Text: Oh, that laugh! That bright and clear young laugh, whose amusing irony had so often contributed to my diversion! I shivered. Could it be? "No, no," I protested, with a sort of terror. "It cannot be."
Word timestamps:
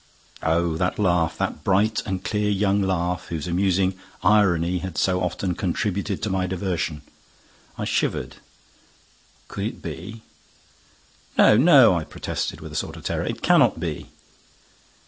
Oh, 0.41 0.77
that 0.77 0.97
laugh! 0.97 1.37
That 1.37 1.63
bright 1.63 2.01
and 2.07 2.23
clear 2.23 2.49
young 2.49 2.81
laugh, 2.81 3.27
whose 3.27 3.47
amusing 3.47 3.99
irony 4.23 4.79
had 4.79 4.97
so 4.97 5.21
often 5.21 5.53
contributed 5.53 6.23
to 6.23 6.29
my 6.31 6.47
diversion! 6.47 7.03
I 7.77 7.85
shivered. 7.85 8.37
Could 9.47 9.63
it 9.65 9.81
be? 9.83 10.23
"No, 11.37 11.55
no," 11.55 11.95
I 11.99 12.03
protested, 12.03 12.61
with 12.61 12.71
a 12.71 12.75
sort 12.75 12.95
of 12.95 13.03
terror. 13.03 13.25
"It 13.25 13.43
cannot 13.43 13.79
be." 13.79 14.09